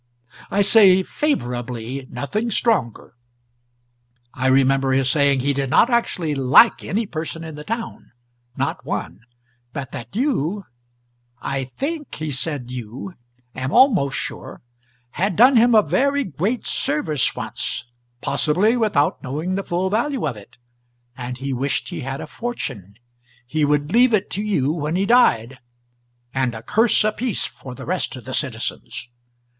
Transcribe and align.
I 0.49 0.63
say 0.63 1.03
'favourably' 1.03 2.07
nothing 2.09 2.49
stronger. 2.49 3.13
I 4.33 4.47
remember 4.47 4.93
his 4.93 5.11
saying 5.11 5.41
he 5.41 5.53
did 5.53 5.69
not 5.69 5.91
actually 5.91 6.33
LIKE 6.33 6.83
any 6.83 7.05
person 7.05 7.43
in 7.43 7.53
the 7.53 7.63
town 7.63 8.11
not 8.57 8.83
one; 8.83 9.19
but 9.73 9.91
that 9.91 10.15
you 10.15 10.65
I 11.39 11.65
THINK 11.65 12.15
he 12.15 12.31
said 12.31 12.71
you 12.71 13.13
am 13.53 13.71
almost 13.71 14.17
sure 14.17 14.63
had 15.11 15.35
done 15.35 15.55
him 15.55 15.75
a 15.75 15.83
very 15.83 16.23
great 16.23 16.65
service 16.65 17.35
once, 17.35 17.85
possibly 18.21 18.75
without 18.75 19.21
knowing 19.21 19.53
the 19.53 19.61
full 19.63 19.91
value 19.91 20.25
of 20.27 20.35
it, 20.35 20.57
and 21.15 21.37
he 21.37 21.53
wished 21.53 21.89
he 21.89 21.99
had 21.99 22.21
a 22.21 22.25
fortune, 22.25 22.95
he 23.45 23.63
would 23.63 23.91
leave 23.93 24.15
it 24.15 24.31
to 24.31 24.41
you 24.41 24.71
when 24.73 24.95
he 24.95 25.05
died, 25.05 25.59
and 26.33 26.55
a 26.55 26.63
curse 26.63 27.03
apiece 27.03 27.45
for 27.45 27.75
the 27.75 27.85
rest 27.85 28.15
of 28.15 28.25
the 28.25 28.33
citizens. 28.33 29.07